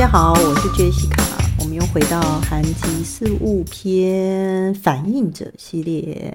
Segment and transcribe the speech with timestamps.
[0.00, 1.22] 大家好，我是 Jessica，
[1.58, 6.34] 我们又回到韩籍事物篇反应者系列。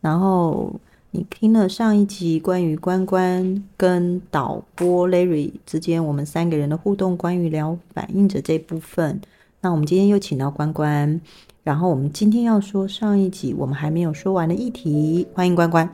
[0.00, 0.74] 然后
[1.12, 9.20] 你听了上一集关于关关跟导播 Larry 之间我们三个人的互动，关于聊反应者这部分。
[9.60, 11.20] 那我们今天又请到关关，
[11.62, 15.28] 然后我们今天要说上一集我们还没有说完的议题。
[15.32, 15.88] 欢迎关关。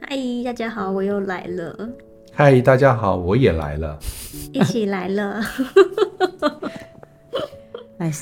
[0.00, 1.88] 嗨，大家好，我又来了。
[2.38, 3.98] 嗨，大家好，我也来了，
[4.52, 5.40] 一起来了。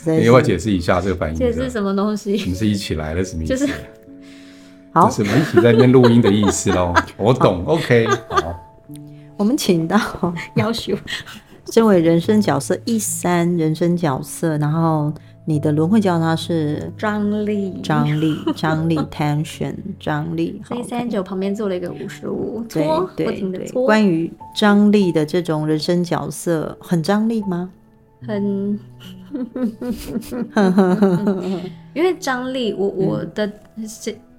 [0.07, 1.37] 你要不要解释一下这个反应？
[1.37, 2.31] 解释什么东西？
[2.47, 3.57] 你是一起来了什么意思？
[3.57, 3.73] 就是
[4.93, 6.95] 好，什么一起在那边录音的意思喽？
[7.19, 8.07] 我懂，OK。
[8.29, 8.79] 好，
[9.37, 9.99] 我们请到
[10.55, 10.97] 要求，
[11.73, 15.13] 身为人生角色一三人生角色，然后。
[15.47, 20.61] 你的轮回叫他是张力，张力， 张力，tension， 张力。
[20.65, 22.83] 所以三十九旁边做了一个五十五，对
[23.15, 23.69] 对对。
[23.73, 27.71] 关于张力的这种人生角色，很张力吗？
[28.27, 28.81] 很，
[31.93, 33.53] 因为张力，我我的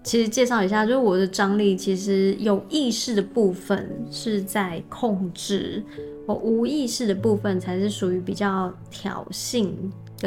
[0.04, 5.84] 其实介绍一下，就是我的张力，其实有意识的部分是在控制，
[6.26, 9.70] 我无意识的部分才是属于比较挑衅。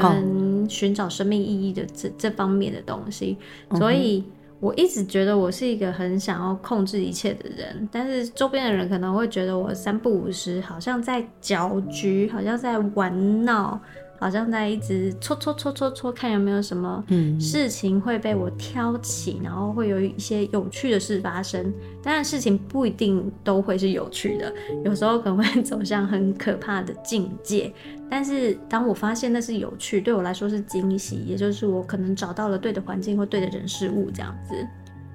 [0.01, 3.37] 跟寻找生命意义的这这方面的东西，
[3.77, 4.25] 所以
[4.61, 13.81] 我一直觉得我是一个很想要控制一切的人，但是周边的人可能会觉得我三不五时，好像在搅局，好像在玩闹。
[14.21, 17.05] 好像在一直戳戳戳戳戳，看有没有什么
[17.39, 21.73] 事情会被我挑起，嗯、然后会有一些有趣的事发生。
[22.03, 24.53] 当然，事情不一定都会是有趣的，
[24.85, 27.73] 有时候可能会走向很可怕的境界。
[28.11, 34.55] 但是，当我发现那是有趣，对我来说是惊喜，也就是我可能找到了对的环境或对的人事物这样子。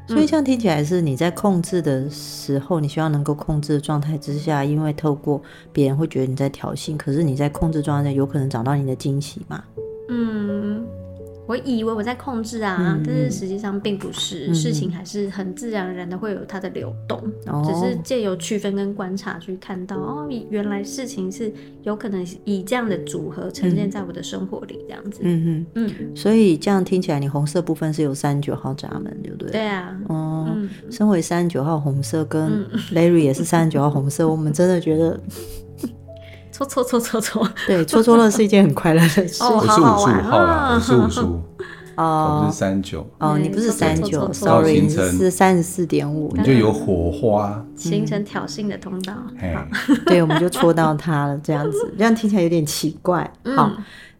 [0.06, 9.64] 所以这样听起来是你在控制的时候，你希望能够控制的状态之下，因为透过别人会觉得你在挑衅，可是你在控制状态下有可能找到你的惊喜嘛？
[10.10, 10.86] 嗯。
[11.46, 21.52] 我以为我在控制啊，嗯、但是实际上并不是，嗯、事情还是很自然而然的会有它的流动，嗯、只是借由区分跟观察去看到哦，原来事情是
[21.84, 25.20] 有可能以这样的组合呈现在我的生活里这样子。
[25.24, 26.16] 嗯嗯嗯。
[26.16, 29.52] 所以这样听起来，你红色部分是有三十九号闸门，对不对？
[29.52, 30.00] 对啊。
[30.08, 30.70] 哦、嗯。
[30.90, 35.20] 身为三十九号红色，跟 Larry 也是三十九号红色，我们真的觉得。
[36.54, 39.44] 搓搓搓搓搓， 对，搓搓乐是一件很快乐的事。
[39.44, 41.42] 哦，我是五十五号啦，我是五十五。
[41.98, 43.08] 哦，我不是三十九。
[43.18, 46.32] 哦，你不是三九，sorry，你是三十四点五。
[46.38, 49.14] 你就有火花，形成挑衅的通道。
[49.14, 49.68] 好，
[50.06, 53.30] 对，我们就戳到他了，这样子，这样听起来有点奇怪。
[53.56, 53.72] 好，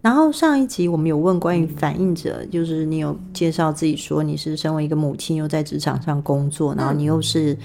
[0.02, 7.56] 然后上一集我们有问关于反应者，就是你有介绍自己说你是身为一个母亲，又在职场上工作，然后你又是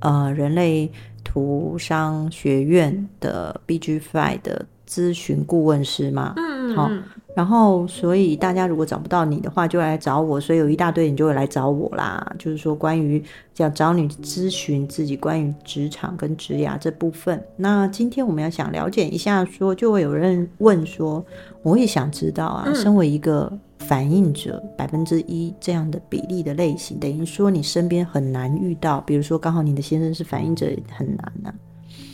[0.00, 0.90] 呃人类。
[1.24, 6.90] 图商学院的 BGFi 的咨询顾问师嘛，嗯，好，
[7.38, 12.34] 然后所以大家如果找不到你的话，就来找我，所以有一大堆人就会来找我啦。
[12.36, 13.22] 就是说，关于
[13.58, 21.24] 要找你咨询自己关于职场跟职涯这部分，那今天我们要想了解一下，说就会有人问说，
[21.62, 23.56] 我也想知道啊，身为一个。
[23.82, 31.54] 反应者百分之一这样的比例的类型，等于说你身边很难遇到，比如说刚好你的先生是反应者，很难呐、啊，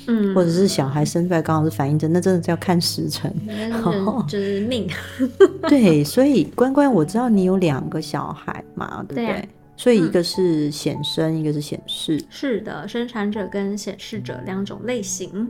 [0.06, 3.32] 嗯，或者是小孩生出来刚好是反应者，那真的是要看时辰，
[4.28, 4.88] 就是命。
[5.69, 9.26] 对，所以关关，我知道你有两个小孩嘛，对不对？
[9.26, 9.32] 对？
[9.34, 9.44] 啊、
[9.76, 15.48] 所以一个是显生，嗯、一个是显示，是的，生产者跟显示者两种类型。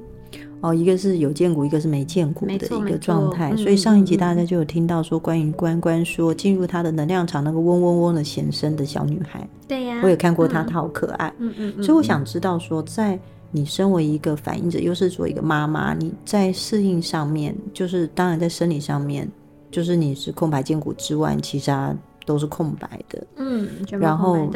[0.60, 13.19] 哦，一个是有见骨，一个是没见骨的一个状态，所以上一集大家就有听到说，关于关关说进入他的能量场那个嗡嗡嗡的显生的小女孩，对呀，我也看过她，她好可爱，嗯嗯，所以我想知道说，在
[13.56, 19.31] 你身为一个反应者，又是做一个妈妈，你在适应上面，就是当然在生理上面，
[19.70, 21.94] 就是你是空白见骨之外，其他
[22.26, 24.50] 都是空白的，嗯，然后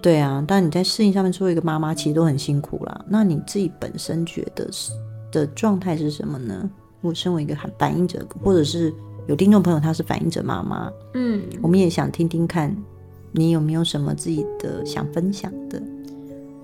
[0.00, 3.04] 对啊，但你在适应上面做一个妈妈，其实都很辛苦啦。
[3.08, 4.92] 那你自己本身觉得是？
[5.32, 6.70] 的状态是什么呢？
[7.00, 8.94] 我身为一个反应者，或者是
[9.26, 12.72] 有听众朋友他是反应者妈妈，嗯，我们也想听听看，
[13.32, 15.82] 你有没有什么自己的想分享的？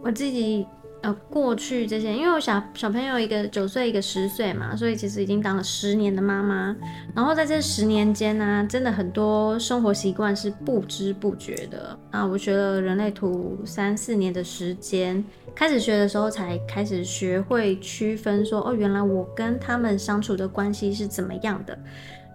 [0.05, 0.65] 我自己。
[1.03, 6.77] 呃，过去这些，因为我小小朋友一个九岁，一个十岁嘛，所以其实已经当了十年的妈妈。
[7.15, 12.27] 然后在这十年间呢、真的很多生活习惯是不知不觉的啊。
[12.27, 15.25] 我学了人类图三四年的时间，
[15.55, 21.79] 开始学的时候才开始学会区分说，哦，原来我跟他们相处的关系是怎么样的。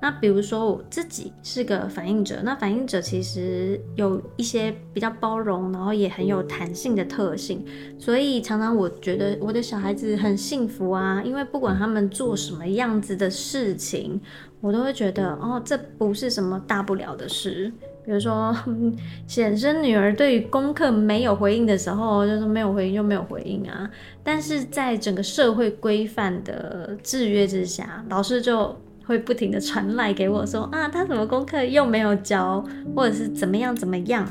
[0.01, 7.65] 那比如说我自己是个反应者，那反应者其实有一些比较包容，然后也很有弹性的特性，
[7.97, 14.21] 所以常常我觉得我的小孩子很幸福啊，因为不管他们做什么样子的事情，
[14.61, 17.71] 我都会觉得哦，这不是什么大不了的事。
[18.05, 18.55] 比如说，
[19.25, 23.89] 显生女儿对于功课没有回应的时候，就是没有回应就没有回应啊。
[24.23, 28.75] 但是在整个社会规范的制约之下，老师就
[29.05, 32.63] 会不停的传赖给我说啊，他什么功课又没有交，
[32.95, 34.27] 或者是怎么样怎么样，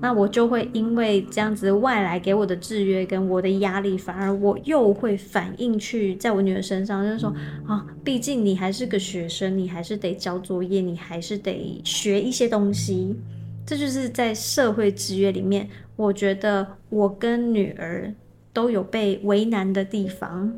[0.00, 7.32] 那我就会因为这样子外来给我的制约跟我的压力，反而我又会反映去在我女儿身上，就是说
[7.66, 13.16] 啊，毕竟你还是个学生，你还是得交作业，你还是得学一些东西，
[13.64, 18.12] 这就是在社会制约里面，我觉得我跟女儿
[18.52, 20.52] 都有被为难的地方。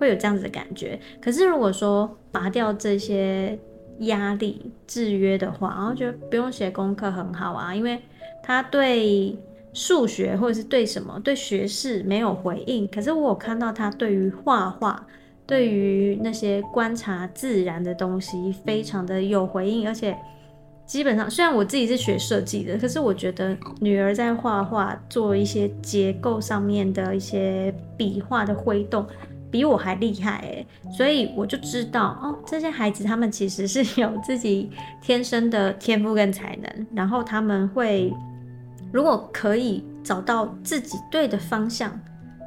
[0.00, 3.56] 会有这样子的感觉，可是如果说拔掉这些
[4.00, 8.00] 压力制约的话，然后觉得不用写功课很好啊，因为
[8.42, 9.36] 他对
[9.74, 15.06] 数学或者是对什么对学识没有回应，可是我有看到他对于画画，
[15.46, 20.16] 对于那些观察自然的东西非常的有回应，而且
[20.86, 29.06] 基本上虽然我自己是学设计的，可是我觉得女儿在画画做一些结构上面的一些笔画的挥动。
[29.50, 30.66] 比我还厉害欸，
[30.96, 34.70] 所以我就知道哦，这些孩子他们其实是有自己
[35.02, 38.12] 天生的天赋跟才能， 然后他们会
[38.92, 41.98] 如果可以找到自己对的方向，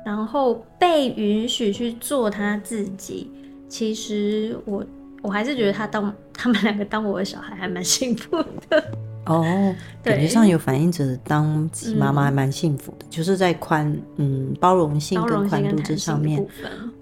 [0.05, 3.29] 然后被允许去做他自己，
[3.67, 4.85] 其实我
[5.21, 8.83] 我还是觉得他当 他们两个当我的小孩还蛮幸福的。
[9.25, 16.45] 哦，感觉上有反应者当妈妈还蛮幸福的，嗯、就是在宽嗯包容性跟宽度这上面。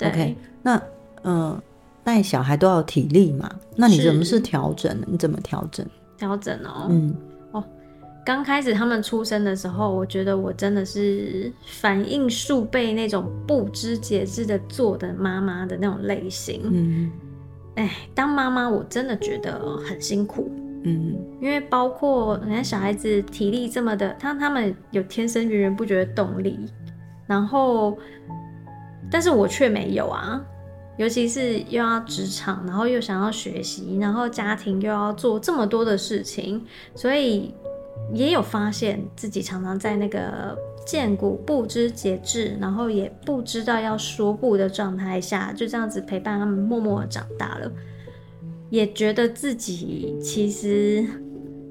[0.02, 0.82] OK，那
[1.24, 1.60] 嗯
[2.04, 3.50] 带小孩都要体力嘛？
[3.76, 4.96] 那你怎么是调整？
[5.08, 5.86] 你怎么调整？
[6.18, 7.16] 调整哦，嗯
[7.52, 7.64] 哦，
[8.24, 16.62] 刚开始他们出生的时候，我觉得我真的是反应数倍那种不知节制的做的妈妈的那种类型。
[16.66, 17.12] 嗯，
[17.76, 20.52] 哎，当妈妈我真的觉得很辛苦。
[20.84, 26.60] 嗯，因为包括人家小孩子体力这么的，他他们有天生源源不绝的动力，
[27.28, 27.98] 然后，
[29.12, 30.44] 但是我却没有啊，
[30.98, 37.54] 尤其是又要职场，然后又想要学习，然后家庭又要做这么多的事情，所以
[38.14, 47.72] 也有发现自己常常在那个见骨不知节制，然后也不知道要说不的状态下，就这样子陪伴他们默默长大了。
[48.72, 51.06] 也觉得自己其实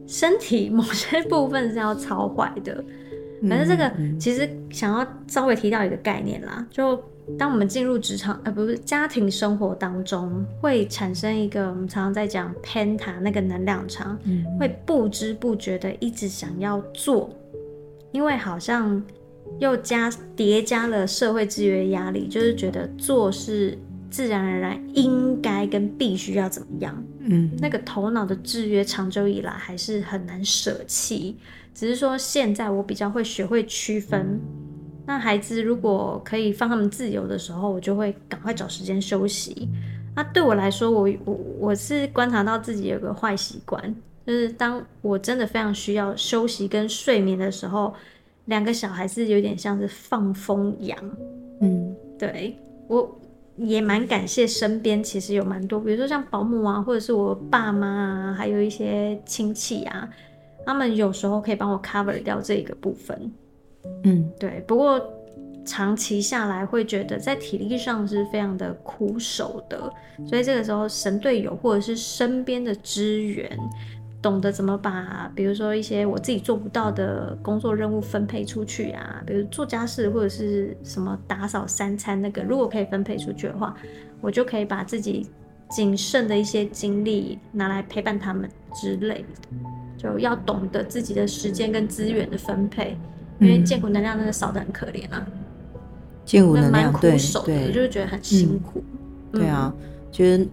[0.07, 2.85] 身体某些部分是要超坏的，
[3.49, 7.03] 反正这个其实想要稍微提到一个概念啦，就
[7.39, 14.19] 当我们进入职场，呃，不是家庭生活当中，会产生一个我们常常在讲 Penta 那个能量场，
[14.59, 17.31] 会不知不觉的一直想要做，
[18.13, 19.03] 因为好像
[19.59, 23.79] 又加叠加了社会制约压力，就是觉得做是。
[24.13, 27.05] 自然而然应该跟必须要怎么样？
[27.21, 31.37] 嗯，那个头脑的制约长久以来还是很难舍弃。
[31.73, 34.41] 只是说现在我比较会学会区分。
[35.07, 39.69] 那孩子如果可以放他们自由的时候，我就会赶快找时间休息。
[40.15, 43.95] 那对我来说，我我我是观察到自己有个坏习惯，
[44.27, 47.95] 就是当我真的非常需要休息跟睡眠的时候，
[48.45, 50.99] 两个小孩是有点像是放风羊。
[51.61, 52.57] 嗯，对
[52.89, 53.19] 我。
[53.57, 60.09] 也蛮感谢身边其实有蛮多，比如说像保姆啊，或者是我爸妈啊，还有一些亲戚啊，
[60.65, 63.33] 他们有时候可以帮我 cover 掉这个部分。
[64.05, 64.63] 嗯，对。
[64.67, 65.01] 不过
[65.65, 69.93] 长期下来会觉得在体力上是非常的苦手的，
[70.27, 73.59] 所以这个时候神队友或者是身边的支援。
[74.23, 83.75] 懂得怎么把，比如说一些我自己做不到的工作任务分配出去啊，比如做家事或者是什么打扫三餐那个，如果可以分配出去的话，
[84.21, 85.27] 我就可以把自己
[85.71, 89.59] 仅剩的一些精力拿来陪伴他们之类的。
[89.97, 92.99] 就要懂得自己的时间跟资源的分配，
[93.39, 95.27] 因为建骨能量真的少的很可怜啊。
[96.27, 98.85] 建骨能量蛮苦手的，对，就是觉得很辛苦。
[99.33, 99.75] 嗯、对啊，
[100.13, 100.47] 觉得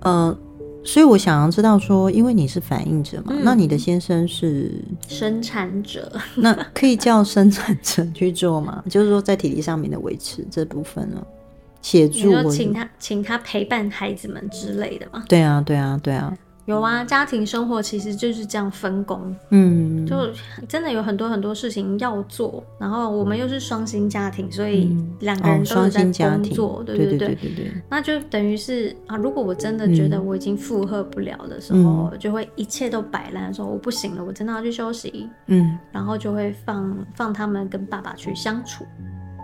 [0.00, 0.36] 呃。
[0.84, 4.70] 所以我想要知道说，因为你是反应者嘛，嗯、那你的先生是
[5.08, 8.84] 生产者，那可以叫生产者去做吗？
[8.90, 11.26] 就是说在体力上面的维持这部分呢，
[11.80, 15.24] 协助，请他请他陪伴孩子们之类的嘛？
[15.28, 16.36] 对啊，对啊，对啊。
[16.66, 20.30] 有啊，家庭生活其实就是这样分工，嗯，就
[20.66, 27.50] 真的有很多很多事情要做，然后我们又是双薪家庭，所以两个人都是在工作，对对对对对。
[27.54, 38.86] 对，那就等于是啊，如果我真的觉得我已经负荷不了的时候，嗯、就会一切都摆烂，说我不行了，我真的要去休息，嗯，然后就会放放他们跟爸爸去相处，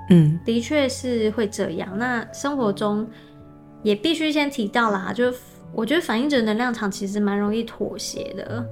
[0.08, 1.98] 嗯，的确是会这样。
[1.98, 3.06] 那生活中
[3.82, 5.30] 也必须先提到啦，就。
[5.72, 8.66] 我觉得反映者能量场其实蛮容易妥协的，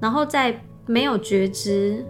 [0.00, 2.04] 然后在没有觉知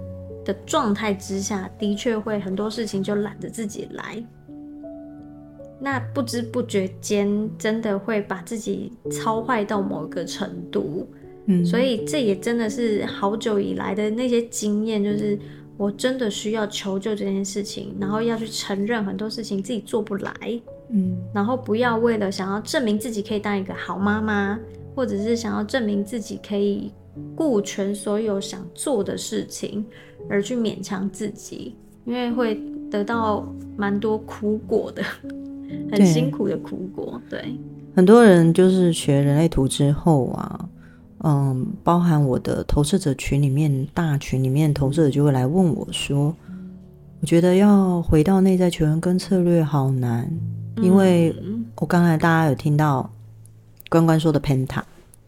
[0.45, 4.25] 的状态之下，的确会很多事情就懒得自己来，
[5.81, 11.07] 那不知不觉间真的会把自己操坏到某个程度。
[11.47, 15.39] 嗯，所以这也真的是好久以来的那些经验，就是
[15.77, 20.61] 我真的需要求救这件事情，然后要去承认很多事情自己做不来。
[20.93, 24.59] 嗯，然后不要为了想要证明自己可以当一个好妈妈，
[24.95, 26.93] 或者是想要证明自己可以
[27.37, 29.85] 顾全所有想做的事情，
[30.29, 35.03] 而去勉强自己，因为会得到蛮多苦果的，
[35.93, 37.21] 很辛苦的苦果。
[37.29, 37.59] 对，对
[37.95, 40.69] 很多人就是学人类图之后啊，
[41.23, 46.35] 嗯，包含我的投射者群里面，大群里面投射者就会来问我说，
[47.21, 50.29] 我觉得要回到内在求生跟策略好难。
[50.83, 51.35] 因为
[51.77, 53.11] 我刚才大家有听到
[53.89, 54.83] 关关说的 Penta，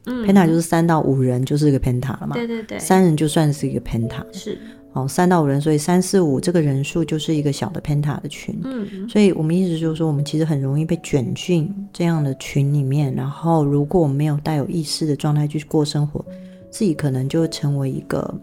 [0.06, 4.58] 嗯，Penta 就是三到五人就是一个 Penta 了嘛，对对对，三人就算是一个 Penta，是，
[4.92, 16.24] 哦，三到五人，所以三四五这个人数就是一个小的 Penta 的群，嗯，所以我们意思就是说，我们其实很容易被卷进这样的群里面，然后如果我们没有带有意识的状态去过生活，
[16.70, 18.34] 自己可能就会成为一个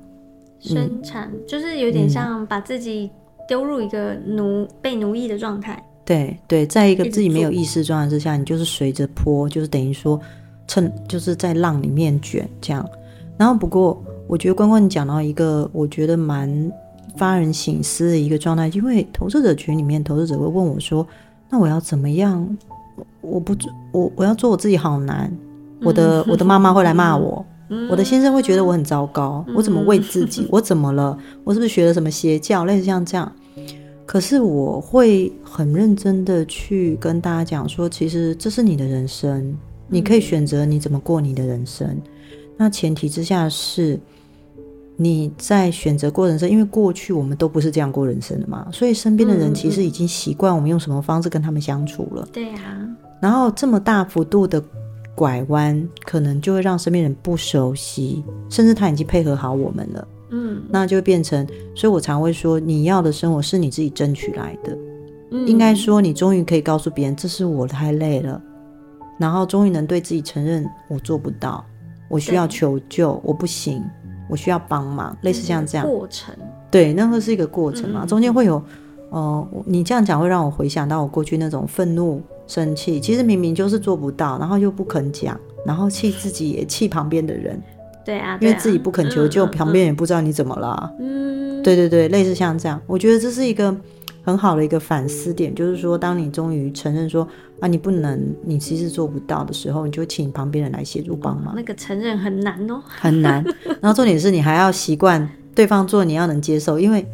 [0.60, 3.10] 生产，嗯，就是有点像把自己
[3.48, 5.84] 丢入一个奴被奴役的状态。
[6.10, 10.20] 对对，在一个自己没有意识状态之下，你就是随着波，就是等于说，
[10.68, 12.84] 趁就是在浪里面卷这样。
[13.38, 16.50] 然后不过，我觉得关关你讲到一个我觉得蛮
[17.16, 21.06] 发人省思的一个状态，因为投资者群里面，投资者会问我说
[21.48, 22.58] ：“那我要怎么样？
[23.22, 23.56] 我不
[23.92, 25.32] 我我要做我自己好难，
[25.84, 27.46] 我的我的 妈妈会来骂我，
[27.88, 30.48] 我的先生会觉得我很糟糕，我怎么为自己？
[30.50, 31.16] 我怎么了？
[31.44, 32.66] 我是不是学了什么邪教？
[32.66, 33.32] 类似像这样。”
[34.10, 39.56] 可是我会很认真的去跟大家讲说，其实这是你的人生，
[39.88, 41.88] 你可以选择你怎么过你的人生。
[41.88, 42.02] 嗯、
[42.58, 44.00] 那前提之下是
[44.96, 52.28] 你在选择过人生，因为过去我们都不是这样过人生的嘛，所以身边的人其实已经习惯我们用什么方式跟他们相处了。
[52.34, 52.90] 对啊。
[53.22, 54.60] 然后这么大幅度的
[55.14, 60.08] 拐弯，可能就会让身边人不熟悉，甚至他已经配合好我们了。
[60.30, 61.46] 嗯，那就变成，
[61.76, 64.78] 所以我常会说，你要的生活是你自己争取来的。
[65.32, 68.42] 嗯，应该说，你终于可以告诉别人，这是我太累了，
[69.20, 71.66] 然后终于能对自己承认，我做不到，
[72.10, 73.84] 我需要求救，我不行，
[74.30, 76.36] 我需要帮忙，类似像这样过程。
[76.72, 78.62] 对，那会是一个过程嘛，嗯，中间会有，
[79.10, 87.60] 呃，你这样讲会让我回想到我过去那种愤怒、生气，其实明明就是做不到，然后又不肯讲，然后气自己也气旁边的人。
[88.06, 90.92] 对啊，因为自己不肯求救，嗯、旁边也不知道你怎么了。
[91.00, 93.76] 嗯，对对对，类似像这样，我觉得这是一个
[94.24, 97.28] 很好的一个反思点，就是说，当你终于承认说
[97.60, 101.54] 啊，你不能，你其实做不到的时候，你就请旁边人来协助帮忙。
[101.56, 103.44] 那个承认很难哦，很难。
[103.82, 107.06] 然后重点是你还要习惯对方做，你要能接受，因为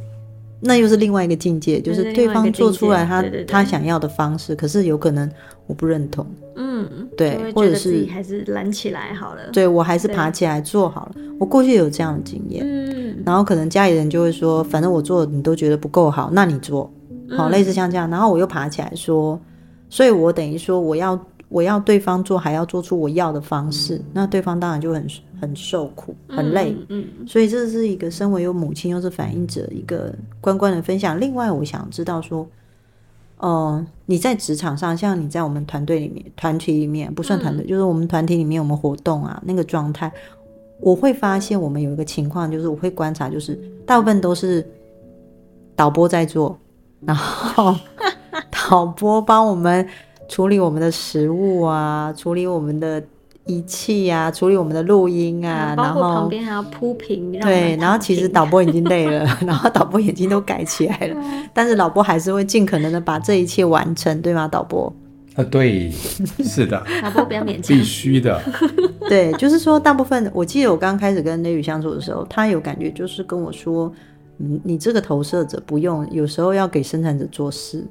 [0.61, 5.29] 那又是另外一个境界，就是对方做出来他他想要的方式，可是有可能
[5.67, 6.25] 我不认同。
[6.55, 9.41] 嗯，对，或者是还是懒起来好了。
[9.51, 11.15] 对，我还是爬起来做好了。
[11.39, 16.91] 我过去有这样的经验，嗯，然后可能家里人就会说，反正我做你都觉得不够好，那你做
[17.29, 18.09] 好，类似像这样。
[18.09, 19.39] 然后我又爬起来说，
[19.89, 21.19] 所以我等于说我要
[21.49, 25.07] 我要对方做，还要做出我要的方式，那对方当然就很
[25.41, 26.75] 很受苦，很累。
[26.89, 31.19] 嗯，所以这是一个身为有母亲又是反映者一个关关的分享。
[31.19, 32.47] 另外，我想知道说。
[33.45, 40.11] 哦、呃，你在职场上，像你在我们团队里面、团体里面不算团队，嗯、就是我们团体里面我们活动啊那个状态，
[40.79, 43.53] 我会发现我们有一个情况，就是我会观察，就是
[43.85, 44.67] 大部分都是
[45.75, 46.57] 导播在做，
[47.01, 47.75] 然后
[48.49, 49.87] 导播帮我们
[50.27, 53.03] 处理我们的食物啊，处理我们的。
[53.45, 57.31] 仪器啊，处理我们的录音啊，然后旁边还要铺平。
[57.39, 61.15] 对，然后其实导播已经累了， 然后导播眼睛都改起来了，
[61.53, 64.47] 但是导播还是会尽可能的把这一切完成，对吗？
[64.47, 64.91] 导播？
[65.35, 66.83] 啊，对，是的。
[67.03, 67.77] 导播不要勉强。
[67.77, 68.41] 必须的。
[69.07, 73.91] 对，就是说，大部分我记得我刚开始跟雷雨相处的时候，他有感觉就是跟我说，
[74.37, 77.85] 你你这个投射者不用，有时候要给生产者做事。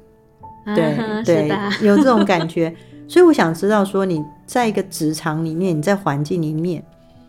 [0.75, 1.49] 对、啊、对，
[1.81, 2.75] 有这种感觉。
[3.07, 6.83] 所以我想知道说，你在一个职场里面，你在环境里面，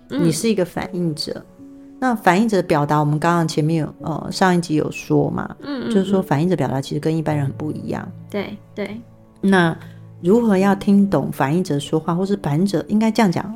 [0.09, 1.33] 你是一个反应者。
[1.59, 1.67] 嗯、
[2.01, 8.07] 那反应者的表达，我们刚刚前面有呃上一集有说嘛，嗯，嗯，嗯，就是说反应者表达其实跟一般人很不一样。
[8.31, 9.01] 对对。
[9.41, 9.77] 那
[10.23, 13.55] 如何要听懂反应者说话，或是反应者应该这样讲，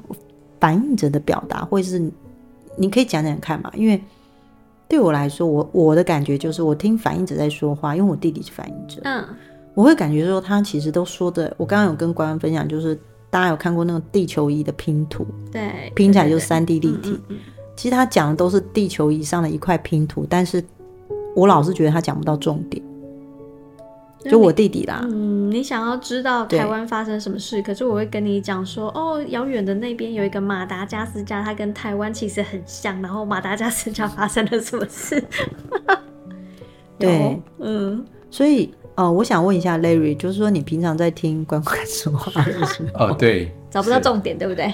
[0.60, 1.98] 反应者的表达，或是
[2.76, 3.72] 你可以讲讲看嘛？
[3.74, 4.00] 因为
[4.86, 9.24] 对我来说，我我的感觉就是，我听反应者在说话，因为我弟弟是反应者，嗯。
[9.74, 11.52] 我会感觉说，他其实都说的。
[11.56, 12.98] 我刚刚有跟观众分享，就是
[13.30, 17.18] 大家有看过那个地球仪的拼图，对，拼起来就是三 D 立体。
[17.76, 20.62] 其实他讲的都是地球仪上的一块拼图，但是
[21.34, 22.82] 我老是觉得他讲不到重点。
[24.24, 35.24] 就我弟弟啦，嗯，你想要知道台湾发生什么事，可是我会跟你讲说，哦，遥远的那边有一个马达加斯加，它跟台湾其实很像，然后马达加斯加发生了什么事？
[36.98, 38.74] 对， 嗯，所以。
[39.00, 44.70] 哦，我想问一下 Larry，就是说你平常在听关关说话的时候，哦，对，找不到重点，对不对？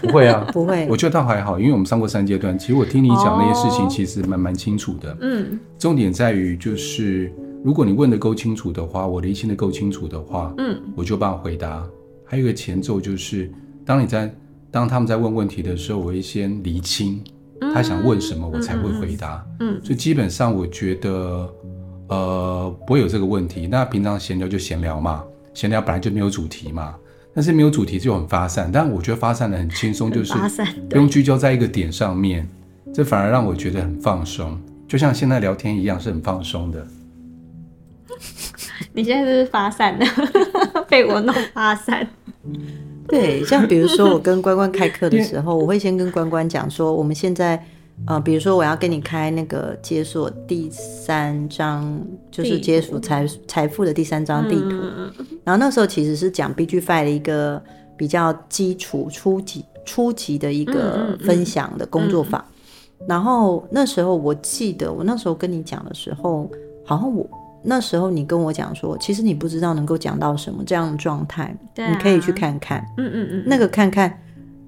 [0.00, 5.14] 不会啊， 不会，我觉得倒还好，因为我们上过三阶段，其实我听你讲那些事情，其实蛮蛮清楚的。
[5.20, 7.30] 嗯，重点在于就是，
[7.62, 11.86] 如果你问的够清楚的话，我厘清的够清楚的话，嗯，我就帮我回答。
[12.24, 13.52] 还有一个前奏就是，
[13.84, 14.34] 当你在
[14.70, 17.22] 当他们在问问题的时候，我会先厘清
[17.74, 19.46] 他想问什么，我才会回答。
[19.60, 21.46] 嗯，所以基本上我觉得。
[22.08, 23.66] 呃，不会有这个问题。
[23.66, 26.94] 那平常闲聊就闲聊嘛，闲聊本来就没有主题嘛。
[27.34, 30.32] 但是没有主题就很发散，但我觉得发散的很轻松，就是
[30.88, 32.48] 不用聚焦在一个点上面，
[32.94, 34.58] 这反而让我觉得很放松，
[34.88, 36.86] 就像现在聊天一样，是很放松的。
[38.94, 40.06] 你现在是不是发散的？
[40.88, 42.08] 被我弄发散。
[43.06, 47.62] 对，像比如说我跟关关开课的时候，我会先跟关关讲说，我们现在。
[48.06, 51.98] 呃，比如说我要跟你开那个解锁第三张，
[52.30, 54.68] 就是解锁财财富的第三张地图。
[54.70, 55.10] 嗯、
[55.42, 57.60] 然后那时候其实是讲 BGFi 的一个
[57.96, 62.38] 比较基础、初级、初级的一个分享的工作坊。
[62.40, 62.52] 嗯
[63.00, 66.48] 嗯、然后那时候我记得，我那时候跟你讲的时候，
[66.84, 67.26] 好像我
[67.64, 71.44] 那时候你跟我讲说，其实你不知道能够讲到什么这样的状态，
[71.76, 72.86] 啊、你可以去看看。
[72.98, 74.16] 嗯嗯嗯，那个看看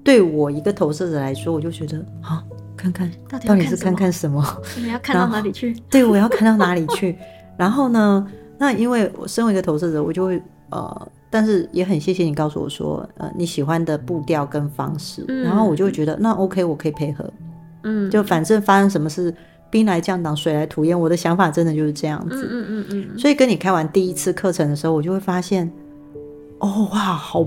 [0.03, 2.43] 对我一个投射者来说，我就觉得啊。
[2.79, 3.11] 看看
[3.45, 4.43] 到底是看看什么？
[4.77, 5.75] 你要看到哪里去？
[5.91, 7.17] 对，我要看到哪里去？
[7.57, 8.25] 然后呢？
[8.57, 17.29] 那因为我身为一个投射者，我就会呃，但是也很谢谢你告诉我说，呃，你喜欢的步调跟方式，嗯、然后我就会觉得那 OK，我可以配合。
[17.83, 19.33] 嗯，就反正发生什么事，
[19.69, 22.45] 兵来将挡，水来土掩，我的想法真的就是这样子。
[22.49, 23.19] 嗯嗯嗯嗯。
[23.19, 25.69] 所以跟你开完第一次课程的时候，我就会发现，
[26.59, 27.45] 哦哇，好。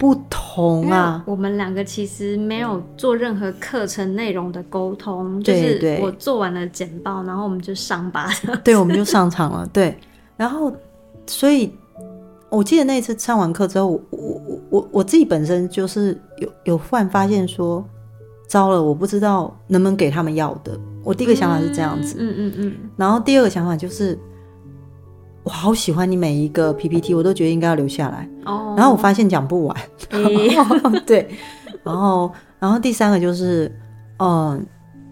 [0.00, 1.22] 不同啊！
[1.26, 8.30] 我们两个其实没有做任何课程内容的沟通，就是我做完了简报，然后我们就上吧。
[8.64, 9.68] 对，我们就上场了。
[9.70, 9.94] 对，
[10.38, 10.74] 然后
[11.26, 11.70] 所以
[12.48, 17.84] 我记得那一次上完课之后，我我我我自己本身就是有有忽然发现说，
[18.48, 20.80] 糟了，我不知道能不能给他们要的。
[21.04, 24.18] 我第一个想法是这样子，嗯嗯嗯，然后第二个想法就是。
[25.42, 28.28] 我好喜欢你每一个 PPT，我都觉得应该要留下来。
[28.44, 29.76] 哦，然后我发现讲不完。
[31.06, 31.28] 对，
[31.82, 33.74] 然后，然后第三个就是，
[34.18, 34.64] 嗯，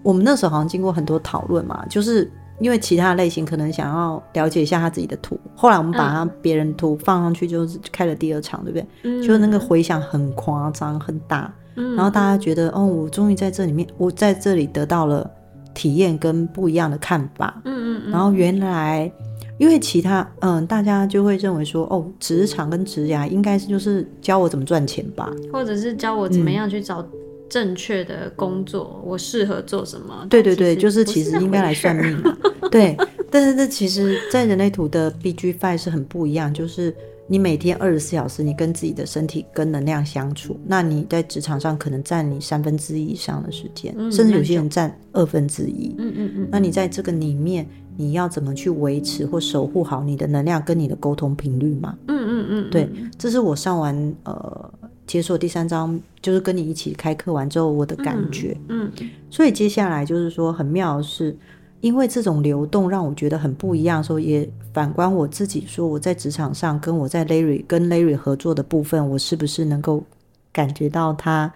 [0.03, 8.87] 我们那时候好像经过很多讨论嘛，就是因为其他类型可能想要了解一下他自己的图，后来我们把他别人图放上去，就是开了第二场，对不对？
[9.05, 15.29] 嗯，就是那个回响很夸张很大，嗯，然后大家觉得，哦，我终于在这里面，我在这里得到了
[15.73, 17.63] 体验跟不一样的看法。
[17.65, 19.11] 嗯嗯，然后原来。
[19.59, 27.05] 因为其他嗯，大家就会认为说，哦，职场跟职涯应该是就是教我怎么赚钱吧，或者是教我怎么样去找
[27.49, 30.27] 正确的工作，嗯、我适合做什么？
[30.31, 32.37] 对对对，就是其实应该来算命嘛。
[32.71, 32.97] 对，
[33.31, 36.95] 但是这其实，在人类图的 BG Five 是很不一样，就是
[37.27, 45.95] 你每天二十四小时，你跟自己的身体跟能量相处，那你在职场上可能占你三分之一以上的时间，嗯、甚至有些人占二分之一。
[45.99, 47.67] 嗯嗯嗯，那你在这个里面。
[48.01, 51.99] 你要怎么去维持或守护好你的能量跟你的沟通频率嘛？
[52.07, 54.73] 嗯嗯嗯，对，这是我上完呃
[55.05, 58.57] 解锁第三章，就是跟你一起开课完之后我的感觉。
[58.69, 61.37] 嗯，嗯，所以接下来就是说很妙的是，
[61.81, 70.05] 因为这种流动让我觉得很不一样，所以也反观我自己，说我在职场上跟我在 Larry 跟 Larry 合作的部分，我是不是能够
[70.53, 71.53] 感觉到他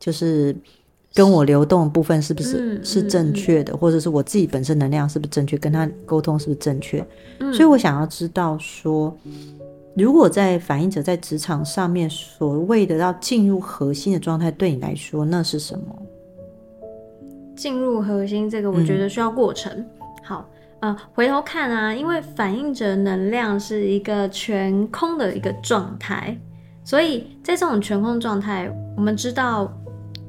[0.00, 0.56] 就是。
[1.14, 5.56] 跟我流动的部分是不是、嗯、是正确的，嗯、或者是我自己本身能量是不是正确？
[5.58, 7.04] 跟他沟通是不是正确？
[7.40, 9.16] 嗯、所以我想要知道说，
[9.96, 16.02] 如果在反应者在职场上面所谓的要进入核心的状态，对你来说那是什么？
[17.56, 19.72] 进入核心这个，我觉得需要过程。
[19.76, 19.86] 嗯、
[20.22, 20.48] 好，
[20.80, 26.38] 呃，回头看啊，因为反应者能量是一个全空的一个状态。
[26.84, 29.70] 所以在这种全空状态，我们知道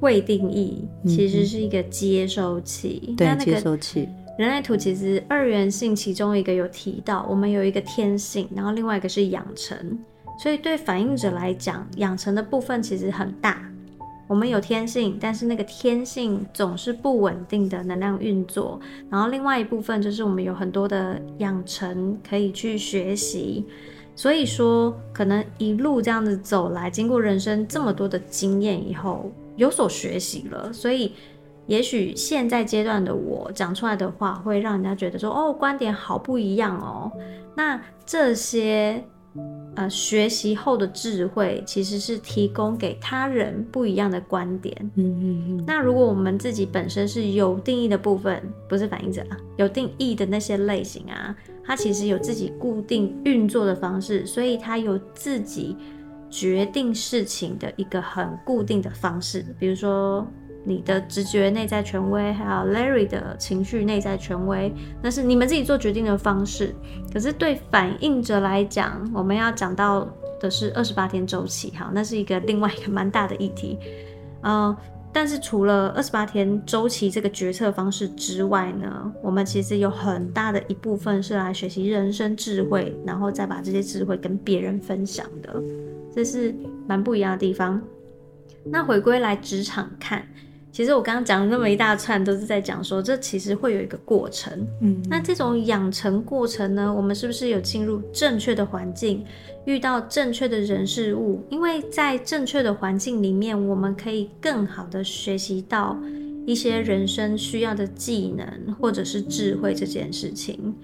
[0.02, 3.04] 未定义其实是一个接收器。
[3.08, 4.08] 嗯、对，接收器。
[4.38, 9.78] 人类图其实二元性其中一个有提到，我们有一个天性，然后另外一个是养成。
[10.42, 13.62] 所以对反应者来讲，养成的部分其实很大。
[14.28, 18.80] 我们有天性，但是那个天性总是不稳定的能量运作。
[19.10, 23.66] 然后另外一部分就是我们有很多的养成可以去学习。
[24.16, 30.74] 所以说，可能一路这样子走来，经过人生这么多的经验以后，有所学习了。
[30.74, 31.14] 所以，
[31.68, 37.12] 也许现在阶段的我讲出来的话，会让人家觉得说：“哦，观点好不一样哦。”
[37.56, 39.04] 那这些。
[39.76, 44.76] 呃，学习后的智慧其实是提供给他人不一样的观点。
[44.96, 45.64] 嗯嗯嗯。
[45.68, 55.78] 那如果我们自己本身是有定义的部分，不是反应者啊，有定义的那些类型啊，它其实有自己固定运作的方式，所以它有自己
[56.30, 60.26] 决定事情的一个很固定的方式，比如说。
[60.66, 66.76] 你的直觉内在权威，还有 Larry 的情绪内在权威，那是你们自己做决定的方式。
[67.14, 70.06] 可是对反应者来讲，我们要讲到
[70.38, 73.80] 的是二十八天周期，哈，那是一个另外一个蛮大的议题。
[74.42, 74.78] 呃，
[75.12, 85.62] 但是除了二十八天周期这个决策方式之外呢，我们其实有很大的一部分是来学习人生智慧，然后再把这些智慧跟别人分享的，
[86.16, 86.54] 这是
[86.88, 87.82] 蛮不一样的地方。
[88.64, 90.28] 那回归来职场看。
[90.72, 94.68] 其实我刚刚讲了那么一大串，都是在讲说，这其实会有一个过程。
[94.82, 99.26] 嗯，那这种养成过程呢，我们是不是有进入正确的环境，
[99.66, 101.44] 遇到正确的人事物？
[101.50, 105.98] 因为在正确的环境里面，我们可以更好的学习到
[106.46, 110.76] 一些人生需要的技能或者是智慧这件事情。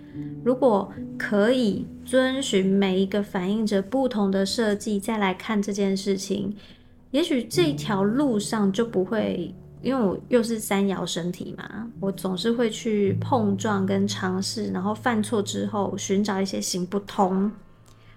[0.44, 6.56] 如果可以遵循每一个反映着不同的设计，再来看这件事情，
[7.12, 9.54] 也许这条路上就不会。
[9.86, 17.52] 因为我又是三摇身体嘛，我总是会去碰撞跟尝试，然后犯错之后寻找一些行不通。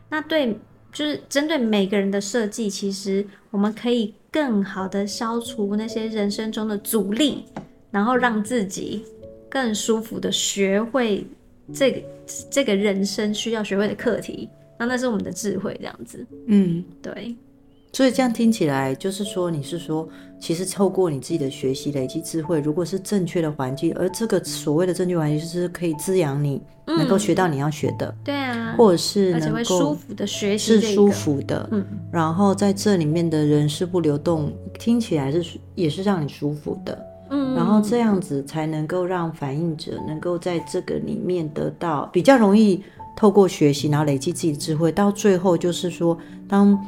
[0.09, 0.59] 那对，
[0.90, 7.44] 就是针对每个人的设计，其实我们可以更好的消除那些人生中的阻力，
[7.90, 9.04] 然后让自己
[9.50, 11.26] 更舒服的学会
[11.74, 12.02] 这个
[12.50, 14.48] 这个人生需要学会的课题。
[14.78, 16.26] 那那是我们的智慧，这样子。
[16.46, 17.37] 嗯，对。
[17.92, 20.07] 所以这样听起来，就是说你是说，
[20.38, 42.83] 其实透过你自己的学习累积智慧，如果是正确的环境，而这个所谓的正确环境，就是可以滋养你，嗯、能够学到你要学的，对啊，或者是能够舒服的学习，是舒服的，嗯，然后在这里面的人事不流动，听起来是也是让你舒服的，嗯，然后这样子才能够让反应者能够在这个里面得到比较容易
[43.16, 46.79] 透过学习，然后累积自己的智慧，到最后就是说当。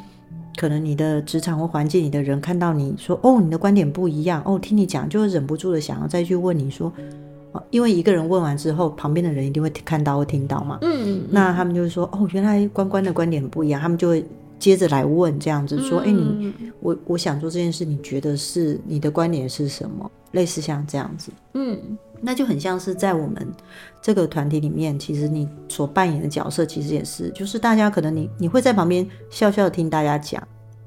[0.56, 6.92] 可能你的职场或环境里的人看到你说哦，你的观点不一样哦，听你讲就会忍不住的想要再去问你说，
[7.70, 14.24] 因为一个人问完之后，旁边的人一定会看到或听到嘛，嗯，那他们就会说哦，原来关关的观点不一样，他们就会
[14.58, 20.10] 接着来问这样子说，哎、嗯，你我我想做这件事，你觉得是你的观点是什么？
[20.32, 23.46] 类似像这样子，嗯，那就很像是在我们
[24.00, 30.40] 这个团体里面，其实你所扮演的角色，其实也是，就是大家可能你你会在旁边笑笑听大家讲，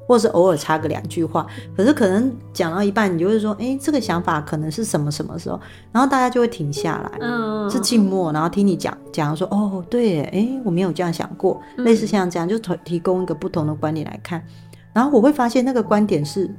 [0.08, 5.60] 或是偶尔插个两句话，可是可能讲到一半，你就会说，哎，这个想法可能是什么什么时候，
[5.92, 14.42] 然后大家就会停下来，嗯，是静默，然后听你讲讲说，哦，对，哎，我没有这样想过，类似像这样，就提提供一个不同的观点来看，
[14.94, 16.50] 然后我会发现那个观点是。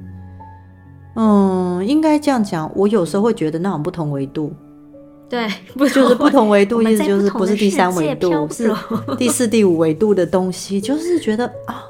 [1.15, 2.69] 嗯，应该这样讲。
[2.75, 4.51] 我有时候会觉得那种不同维度，
[5.29, 5.47] 对，
[5.77, 8.69] 就是不同维度，意思就是不是第三维度，是
[9.17, 11.85] 第四、第五维度的东西， 就是觉得啊，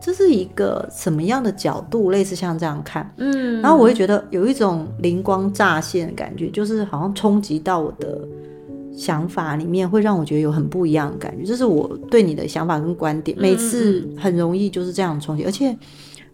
[0.00, 2.12] 这是一个什么样的角度？
[2.12, 8.20] 类似像这样看，嗯，然后我会觉得有一种灵光乍现的感觉，就是好像冲击到我的
[8.96, 11.44] 想法里面，会让我觉得有很不一样的感觉。
[11.44, 15.76] 这是我对你的想法跟观点，每次很容易就是这样冲击，而且。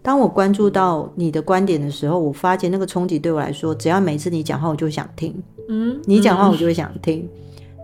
[0.02, 5.34] 当我关注到你的观点的时候，我发现那个冲击对我来说，只要每次你讲话，我就想听。
[5.68, 7.20] 嗯，你讲话我就会想听。
[7.20, 7.28] 嗯、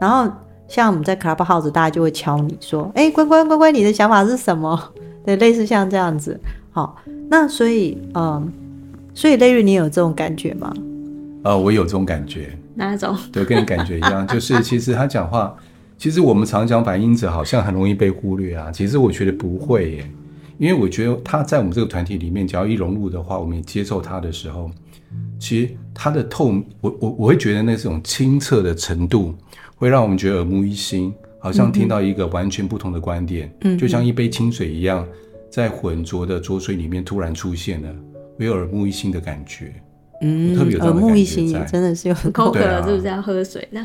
[0.01, 0.33] 然后
[0.67, 4.93] 像我们在 Clubhouse，大家就会敲你说：“哎，乖乖乖乖，你的想法是什么？”
[5.25, 6.41] 对，类似像这样子。
[6.71, 6.97] 好，
[7.29, 8.51] 那所以，嗯，
[9.15, 10.73] 所以 Larry，你有这种感觉吗？
[11.43, 12.57] 呃，我有这种感觉。
[12.75, 13.17] 哪一种？
[13.33, 15.55] 对，跟你感觉一样， 就是其实他讲话，
[15.99, 18.71] 其实我们常讲反应者好像很容易被忽略啊。
[18.73, 20.11] 其实我觉得不会耶。
[20.59, 24.71] 因为我觉得他在我们这个团体里面，只要一融入的话，我们也接受他的时候，
[25.39, 29.35] 其实他的透，我我我会觉得那种清澈的程度，
[29.77, 35.07] 会让我们觉得耳目一新，好像听到一个完全不同的观点，嗯，就像一杯清水一样，
[35.51, 37.95] 在浑浊的浊水里面突然出现了，
[38.39, 39.73] 我有耳目一新的感觉。
[40.23, 43.85] 嗯，特别有这样的感觉在，耳目一新，真的是有口渴了，是不是要喝水呢？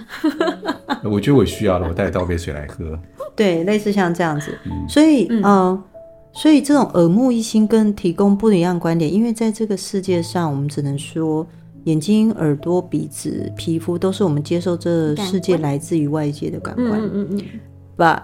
[1.03, 2.97] 我觉得我需要了，我带倒杯水来喝。
[3.35, 5.83] 对，类似像这样子，嗯、所以嗯、呃，
[6.33, 11.45] 所以这种耳目一新跟提供不一样观点，因为在这个世界上，我们只能说
[11.83, 17.01] 眼睛、耳朵、鼻子、皮肤都是我们接受这世界来自于外界的感官。
[17.01, 17.41] 嗯嗯嗯。
[17.97, 18.23] But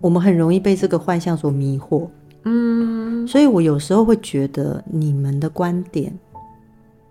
[0.00, 2.08] 我们很容易被这个幻象所迷惑。
[2.44, 3.26] 嗯。
[3.26, 6.12] 所以我有时候会觉得你们的观点。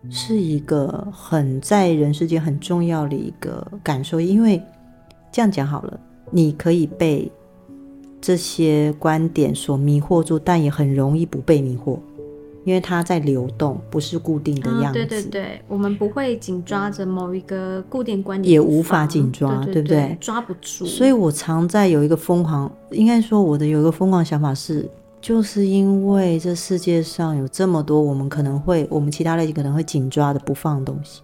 [0.10, 4.64] 是一个很在人世间很重要的一个感受，因为
[5.30, 6.00] 这样讲好了，
[6.32, 7.30] 你可以被
[8.22, 11.98] 这些观点所迷惑住，但也很容易不被迷惑，
[12.66, 15.00] 因为它在流动，不是固定的样子。
[15.00, 20.18] 哦、对对对，我们不会紧抓着某一个固定观点，也无法紧抓，对，不对？
[20.20, 20.86] 抓不住。
[20.86, 24.90] 所以我常在有一个疯狂，应该说我的有一个疯狂想法是。
[25.22, 31.20] 就是因为这世界上有这么多我们可能会，我们其他类型可能会紧抓的不放的东西，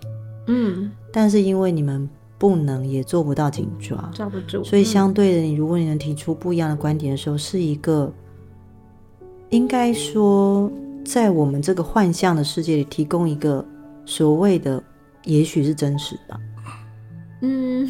[0.48, 8.12] 嗯，但是因为你们不能也做不到紧抓，抓不住，所以相对的，你如果你能提出不一样的观点的时候，是一个
[9.50, 10.72] 应该说
[11.06, 13.66] 在我们这个幻象的世界里提供一个
[14.06, 14.84] 所谓的，
[15.24, 16.40] 也许是真实吧，
[17.42, 17.90] 嗯。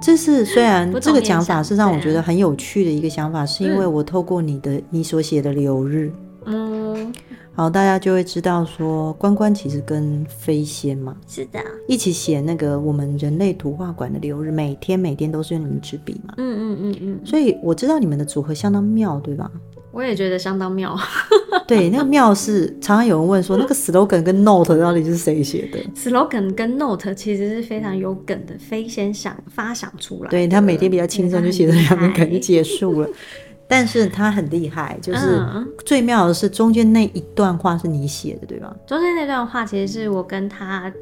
[0.00, 6.12] 这是虽然这个讲法是让我觉得很有趣的一个想法，是因为我透过你的你所写的流日，
[6.44, 6.83] 嗯，
[7.54, 19.50] 好，大家就会知道说，关关其实跟飞仙嘛，是的，一起写那个我们人类图画馆的流日，每天每天都是用你们纸笔嘛，嗯嗯嗯嗯，所以我知道你们的组合相当妙，对吧？
[19.92, 20.98] 我也觉得相当妙，
[21.68, 33.08] 对，那个妙是常常有人问说，那个 slogan 跟 note 到底是谁写的？slogan 跟 note 其实是非常有梗的，飞仙想发想出来，对他每天比较轻松就写了两个梗就结束了，
[33.68, 35.40] 但是他很厉害，就是
[35.84, 38.74] 最妙的是中间那一段话是你写的，对吧？
[38.86, 40.92] 中间那段话其实是我跟他。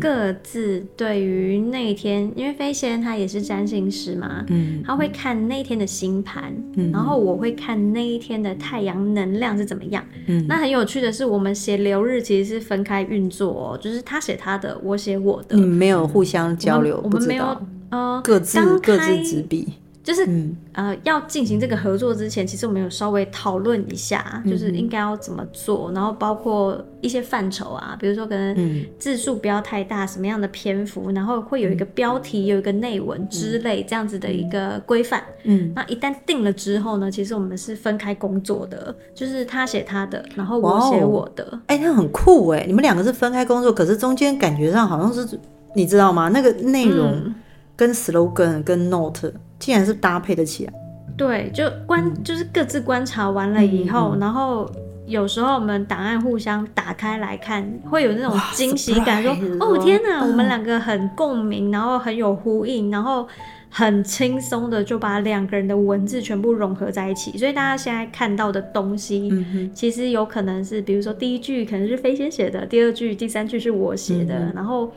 [0.00, 17.56] 各自对于那一天，因为飞仙他也是占星师嘛，嗯，他会看那一天的星盘，嗯，然后我会看那一天的太阳能量是怎么样，嗯，那很有趣的是，我们写流日其实是分开运作哦，就是他写他的，我写我的，嗯，没有互相交流，我们没有，
[17.90, 19.74] 呃，各自各自执笔。
[20.08, 35.22] 就是、嗯、呃，要进行这个合作之前，其实我们有稍微讨论一下，就是应该要怎么做，嗯、然后包括一些范畴啊，比如说可能字数不要太大，什么样的篇幅，然后会有一个标题，有一个内文之类这样子的一个规范。
[35.44, 41.60] 嗯，那一旦定了之后呢，其实我们是分开工作的，就是他写他的，然后我写我的。
[41.66, 45.38] 哎、欸，那很酷哎，你们两个是分开工作，可是中间感觉上好像是，
[45.74, 46.30] 你知道吗？
[46.30, 47.34] 那个内容
[47.76, 49.30] 跟 slogan 跟 note。
[49.58, 50.72] 竟然是搭配的起来，
[51.16, 54.70] 对，就观、嗯、就是各自观察完了以后，然后
[55.06, 63.28] 有时候我们档案互相打开来看，会有那种惊喜感说，说哦天哪，嗯、我们两个很共鸣，然后很有呼应，然后。
[63.70, 74.90] 很轻松的就把两个人的文字全部融合在一起，所以大家现在看到的东西，嗯、其实有可能是，比如说第一句可能是飞仙写的，第二句、第三句是我写的，嗯、然后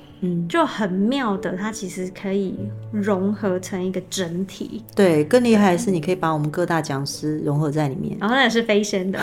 [0.48, 2.56] 就很妙的，它其实可以
[2.92, 4.84] 融合成一个整体。
[4.96, 8.16] 对，更厉害的是，你可以把我们各大讲师融合在里面。
[8.20, 9.20] 然后那也是飞仙的，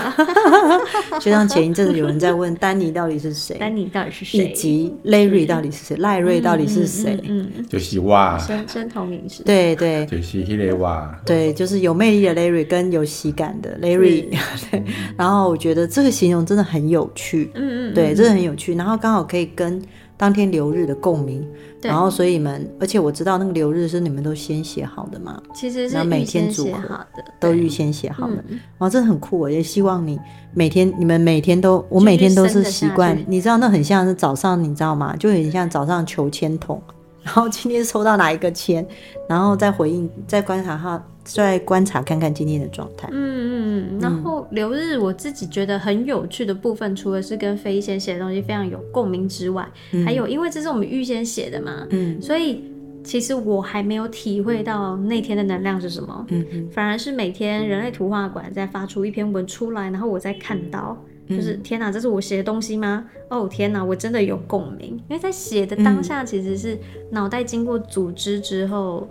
[1.20, 7.18] 就像前一阵子有人在问丹尼到底是谁，丹尼到底是谁，以及 Larry 到底是谁，赖瑞到底是谁？
[7.24, 9.18] 嗯，嗯就是哇，声声同名。
[9.44, 13.78] 对对，就是那个哇，对，就是有魅力的 Larry 跟有喜感的。
[13.80, 14.24] Larry，
[14.70, 14.82] 对。
[15.16, 18.74] 然后我觉得这个形容真的很有趣，嗯嗯，对，真的很有趣。
[18.74, 19.80] 然后刚好可以跟
[20.18, 21.46] 当天流日的共鸣，
[21.80, 28.44] 然后所以你们，而且我知道那个流日是你们都先写好的嘛，其实是每天组合的，都预先写好的。
[28.78, 30.18] 哇，真的很酷，我也希望你
[30.52, 35.14] 每天，你们每天都，我每天都是习惯，你知道那很像是早上，你知道吗？
[35.16, 36.82] 就很像早上求签筒。
[37.22, 38.84] 然后今天抽到哪一个签，
[39.28, 41.04] 然后再回应，再观察哈，
[41.36, 43.08] 再观察看看今天的状态。
[43.12, 52.64] 嗯嗯，然后留日我自己觉得很有趣的部分，除了是跟飞仙写的东西非常有共鸣之外，嗯、还有因为这是我们预先写的嘛，嗯，所以
[53.04, 60.96] 其实我还没有体会到那天的能量是什么，嗯嗯，反而是每天人类图画馆在发出一篇文出来，然后我再看到。
[61.28, 63.04] 就是天哪，这是我写的东西吗？
[63.28, 66.78] 哦天哪，我真的有共鸣，因为在写的当下其实是
[67.10, 69.06] 脑袋经过组织之后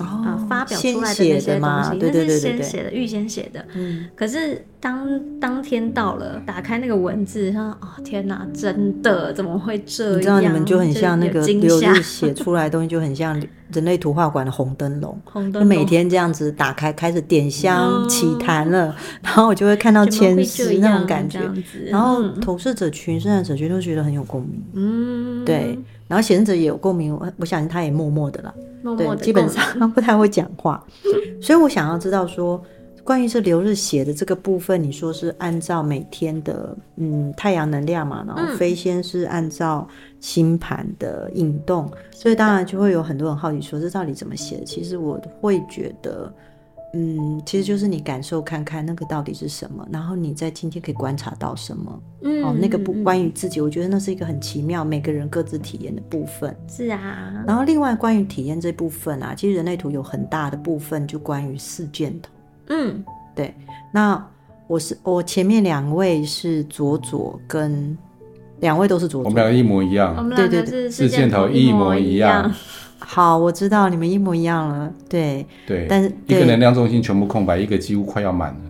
[0.00, 3.64] 啊、呃、发表出来的那些东西，对对对对对，那是先写的，预先写的。
[3.74, 10.18] 嗯，可是当当天到了，打开那个文字，他说哦天哪，真的怎么会这样？
[10.18, 13.40] 你知道你们就很像那个流日写 出来的东西，就很像
[13.72, 15.18] 人类图画馆的红灯笼，
[15.52, 21.40] 就每天这样子打开，开始点香起坛了，嗯、然后我就会看到千丝那种感觉，
[21.86, 24.62] 然后投射者群、生产者群都觉得很有共鸣。
[24.74, 25.78] 嗯，对。
[26.14, 30.80] 然后显示者也有共鸣，我我相信他也默默的了，默默的对，基本上 不太会讲话，
[31.42, 32.62] 所以我想要知道说，
[33.02, 39.88] 关于这流日写的这个部分，你说是按照每天的嗯太阳能量嘛，然后飞仙是按照
[40.20, 44.62] 星盘的引动，嗯、所以当然就会有很多人好奇说，这到底怎么写？
[44.64, 46.32] 其实我会觉得。
[46.94, 52.02] 嗯，其实就是你感受看看那个到底是什么，然后你在今天可以观察到什么。
[52.22, 56.56] 嗯，哦，那个不关于自己，我觉得那是一个很奇妙，每个人各自体验的部分。
[56.68, 57.44] 是啊。
[57.46, 62.30] 然后另外关于体验这部分啊，其实人类图有很大的部分就关于四箭头。
[62.68, 63.04] 嗯，
[63.34, 63.52] 对。
[63.92, 64.24] 那
[64.68, 67.98] 我是我前面两位是左左跟
[68.60, 70.14] 两位都是左左，我们两个一模一样。
[70.16, 72.50] 我们两个是四箭头一模一样。
[73.06, 75.44] 好，我知道你们一模一样了，对。
[75.66, 78.60] 对，但是一个能量中心全部空白，一个几乎快要满了，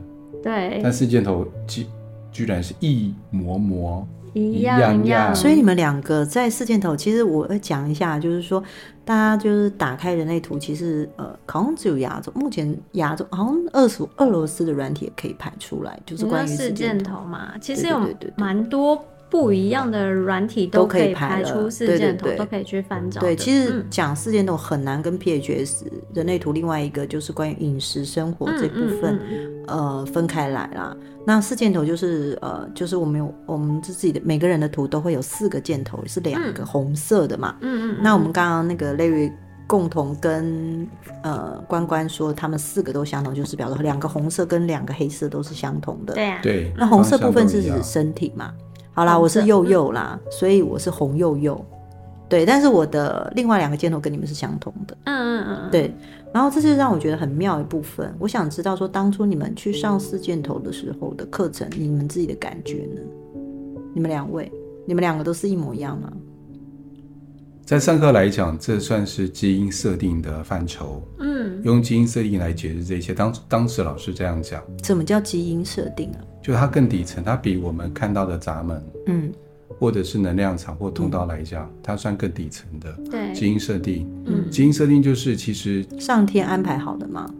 [0.42, 1.86] 对，但四箭头居
[2.32, 8.62] 居然是一模模一样一样，所以你们两个在四箭头，其实我要讲一下，就是说
[9.04, 17.20] 大家就是打开人类图，其实呃，好像只有亚洲，目前亚洲好像俄罗俄罗斯的软体也可以排出来，就是关于四箭头。
[17.20, 18.00] 嘛，其实有
[18.36, 19.00] 蛮多。
[19.34, 23.20] 不一样的软体都可以排出四箭头，都可以去翻找。
[23.20, 25.82] 对，其实讲四箭头很难跟 PHS
[26.14, 29.20] 人类图另外一个就是关于饮食生活这部分，
[29.66, 30.96] 呃，分开来啦。
[31.26, 37.56] 那四箭头就是呃，就是我们有我们自己的每个人的图都会有四个箭头，是两个红色的嘛。
[37.60, 37.96] 嗯嗯。
[38.00, 39.32] 那我们刚刚那个 Larry
[39.66, 40.86] 共同跟
[41.24, 46.14] 呃关关说，他们四个都相同，就是表示两个红色跟两个黑色都是相同的。
[46.14, 46.38] 对啊。
[46.40, 46.72] 对。
[46.76, 48.52] 那红色部分是指身体嘛？
[48.94, 51.64] 好啦，我是右右啦，嗯、所以我是红右右，
[52.28, 55.92] 对，但是我的另外两个箭头跟你们是相同的，嗯嗯嗯，对，
[56.33, 63.00] 然后这就让我觉得很妙一部分，我想知道说当初你们去上四箭头的时候的课程，你们自己的感觉呢？
[63.92, 64.50] 你们两位，
[64.87, 66.12] 你们两个都是一模一样吗？
[67.64, 76.20] 在上课来讲，这算是基因设定的范畴，嗯，用基因设定来解释这些，当当时老师这样讲，什么叫基因设定啊？
[76.44, 79.33] 就它更底层，它比我们看到的闸门，嗯，
[79.78, 82.92] 或者是能量场或通道来讲，嗯、它算更底层的。
[83.11, 87.30] 对，基因设定，嗯，基因设定就是其实上天安排好的吗？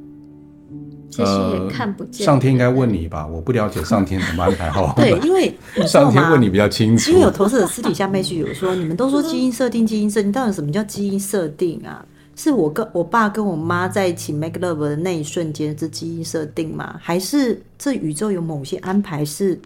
[1.11, 2.25] 其实也看不见。
[2.25, 4.95] 上天应该问你吧，我不了解上天怎么安排好。
[4.97, 5.55] 对，因为
[5.87, 7.11] 上天问你比较清楚。
[7.11, 12.05] 因为有投射者私底下 message 有说，你们都说基因设定，基因设定，到底什么叫基因设定啊？
[12.37, 16.97] 是我跟我爸跟我妈在一起 make love 的那一瞬间是基因设定吗？
[17.01, 19.59] 还是这宇宙有某些安排是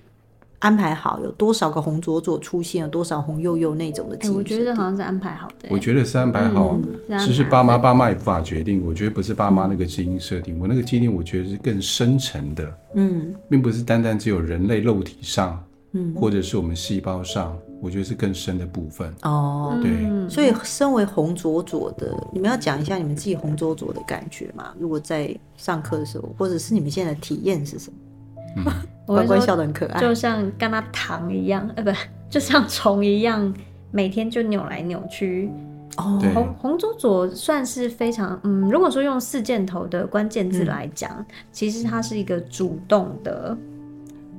[0.58, 1.20] 安排好？
[1.22, 4.34] 有多少个红左左出现，有多少红右右那种的基因？
[4.34, 5.68] 欸，我觉得好像是安排好的。
[5.70, 6.78] 我觉得是安排好，
[7.20, 8.84] 只是爸妈爸妈也无法决定。
[8.84, 17.56] 我觉得不是爸妈那个基因设定，嗯、我那个基因我觉得是更深层的，嗯，并不是单单只有人类肉体上，嗯，或者是我们细胞上。
[17.80, 19.12] 我觉得是更深的部分。
[19.22, 24.74] 哦，对，所以身为红左左的，你们要讲一下你们自己红左左的感觉嘛？
[24.78, 27.96] 如果在上课的时候，或者是你们现在的体验是什么？
[28.56, 28.64] 嗯、
[29.06, 31.90] 乖乖笑得很可爱，就像跟他糖一样，呃，不，
[32.28, 33.54] 就像虫一样，
[33.90, 35.50] 每天就扭来扭去。
[35.96, 43.56] 哦，红红左左算是非常，嗯，如果说用四箭头的关键字来讲，嗯、其实它是一个主动的，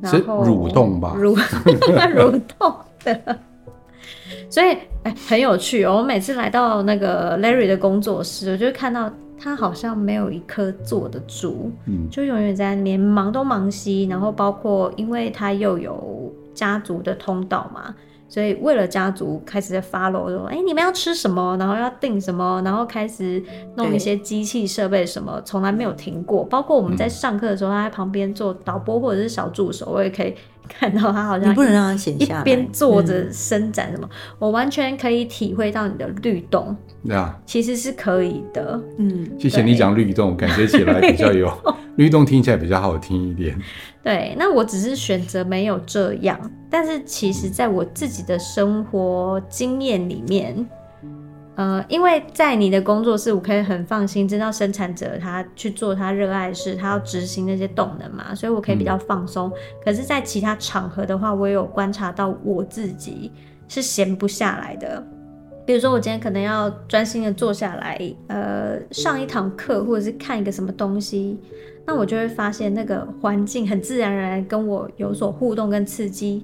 [0.01, 1.35] 然后蠕动吧，蠕
[2.15, 2.75] 蠕动。
[4.49, 4.67] 所以
[5.03, 5.97] 哎、欸，很有趣哦！
[5.97, 14.05] 我每次来到那个 Larry 的工作室，我就看到他好像没有一颗坐得住，嗯，就永远在那边忙东忙西。
[14.05, 17.93] 然后包括，因为他又有家族的通道嘛。
[18.29, 21.57] 所以为了家族开始在 follow 说，哎、欸，你们要吃什么？
[21.59, 22.61] 然后要订什么？
[22.63, 23.43] 然后开始
[23.75, 26.43] 弄一些机器设备什么，从来没有停过。
[26.45, 30.35] 包括我们在上课的时候，他在旁边做导播或者是小助手，我也可以
[30.67, 36.75] 看到他好像你不能让他闲下来，一边坐着伸展什么，嗯、我完全可以体会到你的律动。
[37.07, 38.79] 对啊，其实是可以的。
[38.97, 41.51] 嗯，谢谢你讲律动，感觉起来比较有
[41.95, 43.57] 律动，听起来比较好听一点。
[44.01, 50.65] 对，那我只是选择没有这样，但是其实在我自己的生活经验里面，
[51.55, 59.49] 呃，因为在你的工作室，我可以很放心知道生产者他去做他热爱的事，他要执行那些动能嘛，所以我可以比较放松。
[59.49, 59.53] 嗯、
[59.83, 63.29] 可是，在其他场合的话，我也有观察到我自己
[63.67, 65.05] 是闲不下来的。
[65.69, 67.95] 比如说我今天可能要专心的坐下来，
[68.25, 71.37] 呃，上一堂课或者是看一个什么东西，
[71.85, 76.43] 那我就会发现那个环境很自然而然跟我有所互动跟刺激，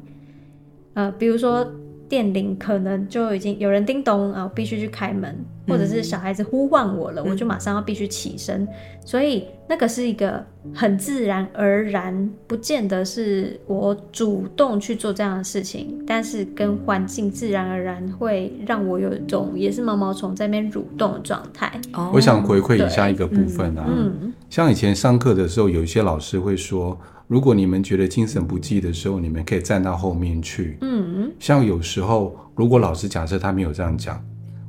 [0.93, 1.67] 呃，比如说。
[2.07, 5.35] 电铃可能就已经有人叮咚啊，我必须去开门，
[5.67, 8.67] 或者是小孩子呼唤我了，嗯、我就马上要必须起身，
[9.03, 21.71] 所以那个是一个很自然而然，不见得是我主动去做这样的事情，但是跟环境自然而然会让我有一种也是毛毛虫在那边蠕动的状态。
[22.13, 26.97] 我想回馈一下一个部分啊，嗯、像以前上课的时候，有一些老师会说。
[27.27, 30.77] 如果你们觉得精神不济的时候，你们可以站到后面去。
[30.81, 34.23] 嗯，像有时候，如果老师假设他没有这样讲，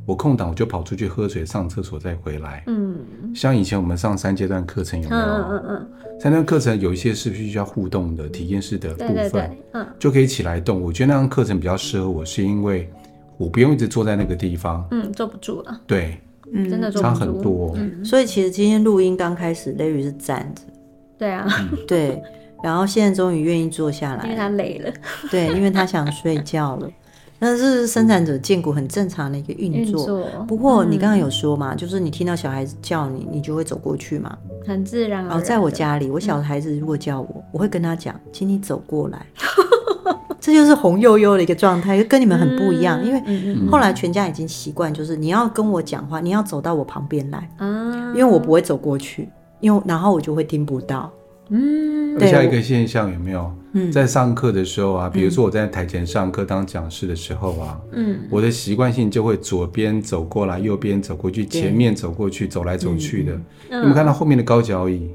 [0.07, 2.63] 我空档我就跑出去喝水、上厕所再回来。
[2.67, 2.97] 嗯，
[3.35, 5.23] 像以前我们上三阶段课程有没有？
[5.23, 5.89] 嗯嗯嗯。
[6.19, 10.81] 三阶段课程有一些是必须要互动的体验式的部分，对对对，嗯，就可以起来动。
[10.81, 12.91] 我觉得那样课程比较适合我，是因为
[13.37, 14.87] 我不用一直坐在那个地方。
[14.93, 15.81] 嗯，坐不住了。
[15.87, 16.19] 对，
[16.53, 17.15] 嗯，真的坐不住。
[17.15, 17.75] 差很多。
[17.77, 20.63] 嗯，所以其实今天录音刚开始，Larry 是站着。
[21.19, 21.47] 对啊，
[21.87, 22.23] 对。
[22.63, 24.93] 然后现在终于愿意坐下来，因为他累了。
[25.31, 26.91] 对，因为他想睡觉了。
[27.39, 30.01] 那是生产者荐骨很正常的一个运作。
[30.01, 30.27] 运作。
[30.49, 34.37] 不过你刚刚有说嘛，嗯、就是你听到小孩子叫你，你就会走过去嘛，
[34.67, 35.29] 很自然。
[35.29, 39.27] 哦，在我家里，我小孩子如果叫我，嗯、我会跟他讲，请你走过来。
[40.41, 42.99] 这就是红悠悠的一个状态，跟你们很不一样。
[43.03, 49.29] 嗯、因为后来全家已经习惯，就是你要跟我讲话，你要走到我旁边来，嗯、因为我不会走过去，
[49.61, 51.13] 因为然后我就会听不到。
[51.51, 53.53] 嗯，下一个现象有没有？
[53.73, 63.33] 嗯，在上课的时候啊，比如说我在台前上课当讲师的时候啊，嗯，我的习惯性就会左边走过来，右边走过去，前面走过去，走来走去的。
[63.71, 65.11] 你们看到后面的高脚椅？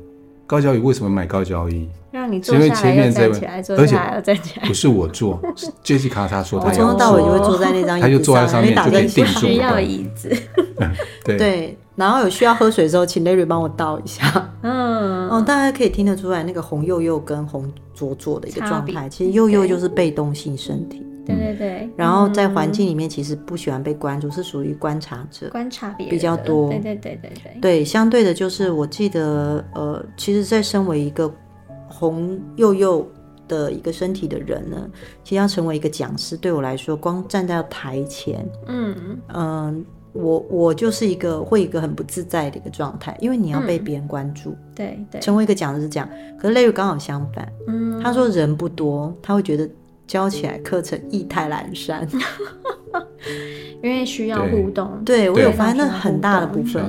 [0.45, 1.87] 高脚椅为什么买高脚椅？
[2.11, 4.67] 让你坐下来又站起来，坐下来又站起来。
[4.67, 5.41] 不是我坐，
[5.81, 6.83] Jessica 她说她要坐。
[6.83, 9.47] 从头到尾就会坐在那张 椅子上，他就坐在上面就可以定住。
[9.47, 10.29] 需要椅子。
[11.23, 11.77] 对对。
[11.95, 14.49] 然后有需要喝水的时候，请 Larry 帮我倒一下。
[14.61, 21.05] 嗯，哦，大家可以听得出来，那个红幼幼跟红卓卓的一个状态，其实幼幼就是被动性身体。
[21.25, 21.89] 对对对。
[21.95, 26.69] 然后在环境里面，其实不喜欢被关注，是属于观察者，观察别人比较多。
[26.69, 27.61] 对对对对对。
[27.61, 31.31] 对，相对的，就是我记得，呃，其实，在身为一个
[31.87, 33.07] 红幼幼
[33.47, 34.89] 的一个身体的人呢，
[35.23, 38.95] 其实要成为一个讲师，对我来说，光站在台前，嗯
[39.33, 39.85] 嗯。
[40.13, 46.09] 我我就是一个会一个很不自在的一个状态，因为你要被别人关注，嗯、对对，成为一个讲师是这样。
[46.39, 49.69] 可是 Larry 刚好相反，嗯，他说人不多，他会觉得
[50.07, 52.07] 教起来课程意态阑珊。
[53.83, 56.83] 因为需要互动，对，我有发现那很大的部分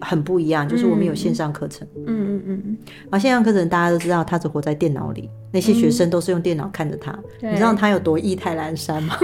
[0.00, 2.76] 很不一样，就是我们有线上课程，嗯嗯嗯嗯，
[3.10, 9.14] 而线上课程大家都知道，他只活在电脑里，那些学生都是用电脑看着他，你知道他有多意态阑珊吗？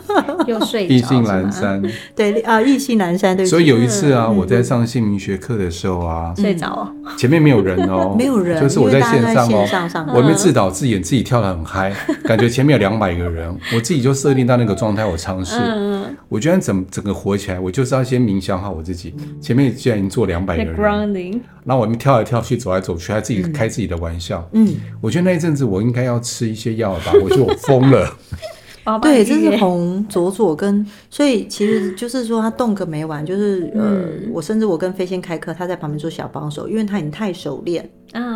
[0.46, 1.82] 又睡意兴阑珊，
[2.14, 3.46] 对啊，意兴阑珊，对。
[3.46, 6.86] 所以有一次啊，我在上姓名学课的时候啊，睡着，
[7.16, 9.48] 前面没有人哦，没有人，就是我在线上
[10.06, 15.56] 哦，我没自导自演，自己跳的很嗨，感觉前面有两百个人，我自己就设定到那个状态，我尝试，
[16.28, 16.84] 我觉得怎。
[16.90, 19.12] 整个活起来，我就是要先冥想好我自己。
[19.40, 24.48] 前面既然已经做两百个人，然后我们跳来跳去，走来走去，还自己开自己的玩笑。
[24.52, 27.12] 嗯，我觉得那一阵子我应该要吃一些药吧。
[27.20, 28.16] 我觉得我疯了。
[29.02, 33.26] 对，这是红左左跟，所以其实就是说他动个没完。
[33.26, 37.88] 就是呃，我甚至我跟飞仙开课，他在旁边做小帮手，因为他已经太熟练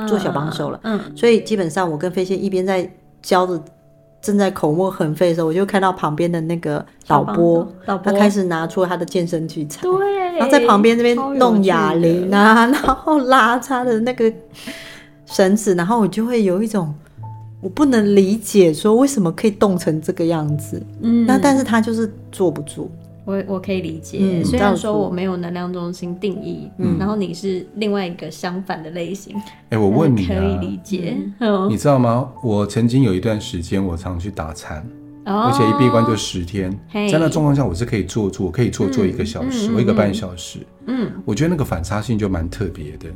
[0.08, 0.80] 做小帮手了。
[0.82, 2.90] 嗯，所以基本上我跟飞仙一边在
[3.22, 3.62] 教着。
[4.20, 8.12] 正在口沫横飞的时候，我就看到旁边的那个导播，导播。
[8.12, 14.32] 他开始拿出他的健身器材，对，然后在旁边这边弄哑铃啊， 然后拉他的那个
[15.26, 16.92] 绳子，然后我就会有一种
[17.60, 22.90] 我不能理解，说为什么可以冻成这个样子，嗯，那但是他就是坐不住。
[23.28, 29.36] 我我可以理解，嗯、虽然说我没有能量中心定义，嗯，然后你是另外一个相反的类型。
[29.36, 32.32] 哎、欸，我问你、啊，可以理解，嗯、你知道吗？
[32.42, 34.78] 我曾经有一段时间，我常去打禅，
[35.26, 40.60] 哦、而且一闭关就十天，嘿在那状况下，我是可以坐坐，可以坐坐一个小时，一个半小时。
[40.86, 43.10] 嗯，我觉得那个反差性就蛮特别的。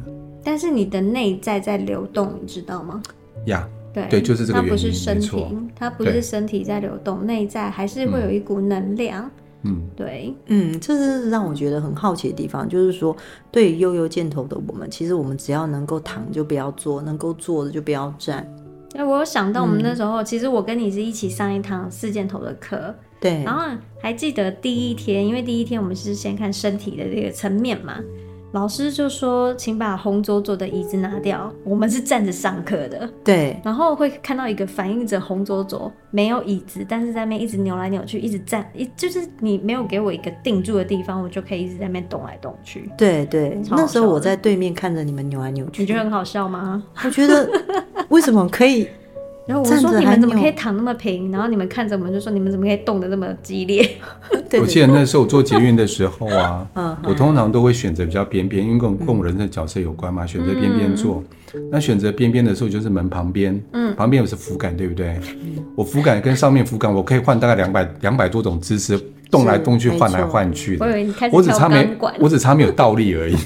[0.44, 3.00] 但是你的内在在流动，你知道吗？
[3.46, 9.30] 呀，对对，就是这个原因，它不是身体，错它不是身体在流动，内在还是会有一股能量。
[9.62, 9.72] 嗯。
[9.72, 13.16] 嗯，对，嗯，这是让我觉得很好奇的地方，就是说，
[13.50, 18.46] 对于悠悠箭头的我们，其实我们只要能够躺就不要坐，能够坐的就不要站。
[18.94, 23.64] 哎，我有想到我们那时候，嗯、其实我跟你是一起上一堂四箭头的课，对，然后
[24.00, 27.94] 还记得第一天，因为第一天我们是先看身体的这个层面嘛，
[28.53, 31.50] 老师就说，请把红左左的椅子拿掉。
[31.64, 33.59] 我们是站着上课的，对。
[33.64, 42.90] 然后会看到一个反映着红左左没有椅子，但是在那边一直扭来扭去，一直站，一就是你没有给我一个定住的地方，我就可以一直在那边动来动去。
[42.96, 46.82] 对对，那时候我在对面看着你们扭来扭去，你觉得很好笑吗？
[47.05, 47.48] 我觉得
[48.11, 48.86] 为什么可以？
[49.45, 51.32] 然后我说你们怎么可以躺那么平？
[51.32, 53.82] 然后你们看着我们就说你们怎么可以动得那么激烈？
[54.30, 56.66] 对对对，我记得那时候我坐捷运的时候啊，
[57.03, 61.22] 我通常都会选择比较边边，因为跟跟我人的角色有关嘛，选择边边坐。
[61.55, 65.18] 嗯、那选择边边的时候就是门旁边，嗯，旁边有是扶杆，对不对？
[65.43, 68.99] 嗯、我扶杆跟上面扶杆，我可以换大概两百两百多种姿势，
[69.30, 70.86] 动来动去，换来换去的。
[71.32, 73.36] 我只差没，我只差没有倒立而已。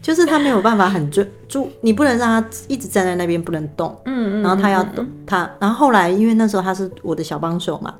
[0.00, 7.94] 就是他没有办法很专注，你不能让他一直站在那边不能动，嗯嗯，然后他要动他，然后后来因为那时候他是我的小帮手嘛，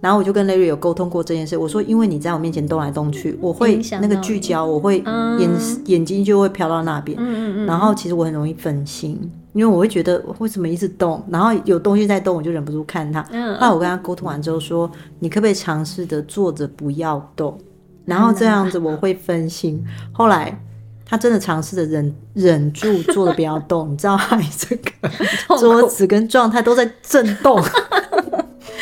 [0.00, 4.98] 然后我就跟 Larry 有沟通过这件事，我说因为你在我面前动来动去，我会那个聚焦，我会
[5.38, 5.50] 眼
[5.86, 9.18] 眼睛就会飘到那边，嗯嗯嗯，然后其实我很容易分心，
[9.52, 17.56] 因为我会觉得为什么一直动，然后有东西在动，我就忍不住看他，嗯，后来我跟他沟通完之后说，你可不可以尝试着坐着不要动，
[18.04, 20.58] 然后这样子我会分心，后来。
[21.04, 24.90] 他真的尝试着忍忍住，坐的不要动，你知道他这个
[25.58, 27.62] 桌子跟状态都在震动。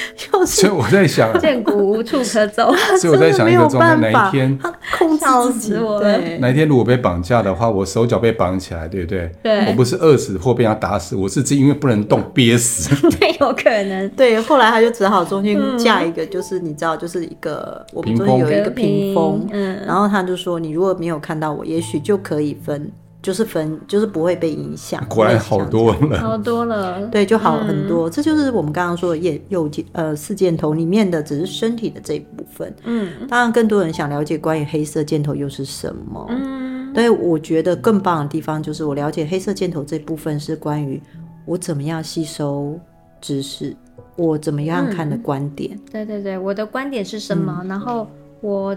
[0.46, 2.72] 所以我在想，见骨无处可走。
[3.00, 4.58] 所以我在想一个状态，哪一天
[4.98, 5.70] 控制自己，
[6.00, 9.30] 对，哪一天如果被绑架的话，我手脚被绑起来，对不对？
[9.42, 12.94] 对，我不是饿死或被他打死，我是只因为不能动憋死。
[13.18, 14.08] 对，有可能。
[14.10, 22.90] 对，后来他就只好中间架一个，就是你知道，就是一个我们中间有一个屏风，嗯，然后他就说，你如果没有看到我，也许就可以分。
[23.22, 25.04] 就是分，就是不会被影响。
[25.06, 27.06] 果然好多了，好多了。
[27.08, 28.08] 对，就好很多。
[28.08, 32.74] 嗯、这就是我们刚刚说的右右箭呃四箭头里面的，只是身体的这一部分。
[32.84, 36.24] 嗯，当然更多人想了解关于黑色箭头又是什么。
[36.30, 40.98] 嗯，对，我觉得更棒的地方就是我了解黑色箭头这部分是关于
[41.44, 42.80] 我怎么样吸收
[43.20, 43.76] 知识，
[44.16, 45.76] 我怎么样看的观点。
[45.76, 47.60] 嗯、对对对，我的观点是什么？
[47.64, 48.08] 嗯、然后
[48.40, 48.74] 我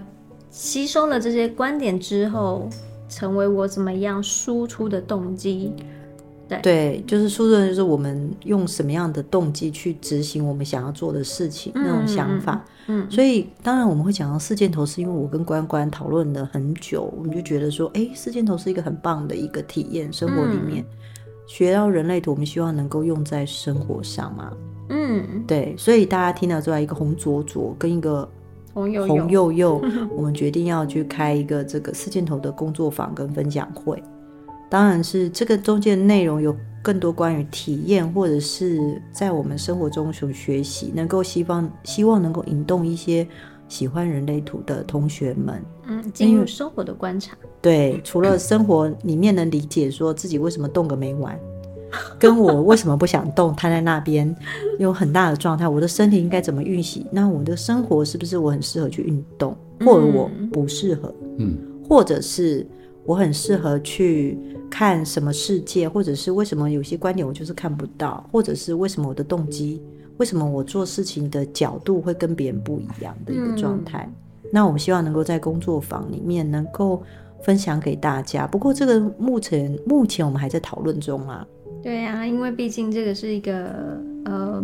[0.49, 2.67] 吸收了这些观点之后。
[3.13, 5.71] 成为我怎么样输出的动机，
[6.47, 12.63] 对对，就是输出的就是我们用什么样的动机去执行我们想要做的事情，嗯、那种想法。
[12.87, 20.97] 嗯，所以当然我们会讲到四箭头，是因为我跟关关讨论了很久，我们就觉得说，哎，四箭头是一个很棒的一个体验，生活里面、嗯、
[21.47, 24.51] 学到人类图，我们希望能够用在生活上嘛。
[24.89, 28.27] 嗯，对，所以大家听到出来一个红灼灼跟一个。
[28.73, 29.81] 红右右，红右右
[30.15, 34.01] 我们决定要去开一个这个四箭头的工作坊跟分享会。
[34.69, 43.27] 当然是这个中间的内容有更多关于体验，或者是在我们生活中所学习，能够希望希望能够引动一些
[43.67, 47.37] 喜欢人类图的同学们，嗯，进入生活的观察。
[47.61, 51.39] 对，除了生活里面能理解说自己为什么动个没完。
[52.19, 54.35] 跟我为什么不想动，瘫在那边
[54.79, 55.67] 有很大的状态。
[55.67, 57.05] 我的身体应该怎么运行？
[57.11, 61.13] 那我的生活是不是我很适合去运动，或者我不适合？
[61.37, 62.65] 嗯，或者是
[63.05, 64.37] 我很适合去
[64.69, 69.81] 看什么世界，或者是为什么有些观点我就是看不到，或者是为什么我的动机，
[70.17, 74.09] 为什么我做事情的角度会跟别人不一样的一个状态？
[74.43, 77.03] 嗯，那我们希望能够在工作坊里面能够
[77.43, 78.47] 分享给大家。
[78.47, 81.45] 不过这个目前目前我们还在讨论中啊。
[81.83, 84.63] 对啊，因为毕竟这个是一个呃，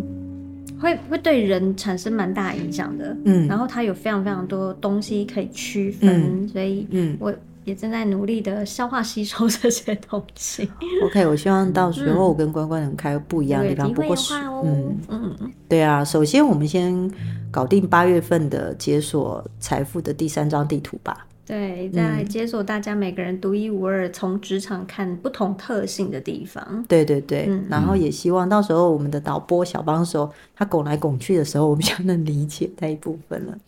[0.80, 7.32] 会会对人产生蛮大影响的，嗯，然后它有非常非常多东西可以区分，嗯、所以，嗯，我
[7.64, 10.66] 也正在努力的消化吸收这些东西。
[11.04, 17.10] OK，我希望到时候我跟关关能开不一样的地方，嗯、不过是，嗯嗯，对啊，首先我们先
[17.50, 21.26] 搞定八月份的解锁财富的第三张地图吧。
[21.50, 26.84] 对，在解锁大家每个人独一无二，从职场看不同特性的地方。
[26.86, 33.58] 对对对，嗯、然后也希望到时候我们的导播小帮手他拱来拱去的时候，我们就能理解那一部分了。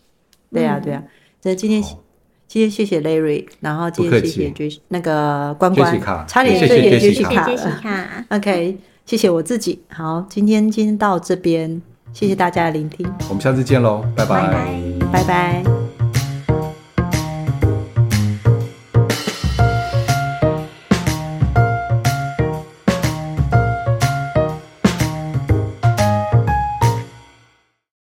[0.49, 1.11] 对呀、啊、对呀、啊，
[1.41, 1.85] 所以今天、哦、
[2.47, 8.25] 今天谢谢 Larry，然后今天谢谢那个关关，差点对也谢谢谢谢卡。
[8.29, 9.81] OK，谢谢我自己。
[9.89, 11.81] 好，今天今天到这边，
[12.13, 14.55] 谢谢大家的聆听，我们下次见喽，拜拜，
[15.11, 15.82] 拜拜。